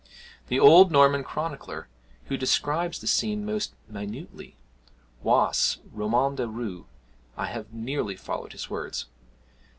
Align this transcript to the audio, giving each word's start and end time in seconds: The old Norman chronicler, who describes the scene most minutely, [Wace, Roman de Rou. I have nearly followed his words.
The 0.47 0.59
old 0.59 0.91
Norman 0.91 1.23
chronicler, 1.23 1.87
who 2.25 2.35
describes 2.35 2.97
the 2.99 3.05
scene 3.05 3.45
most 3.45 3.75
minutely, 3.87 4.57
[Wace, 5.21 5.77
Roman 5.91 6.33
de 6.33 6.47
Rou. 6.47 6.87
I 7.37 7.45
have 7.45 7.71
nearly 7.71 8.15
followed 8.15 8.53
his 8.53 8.67
words. 8.67 9.05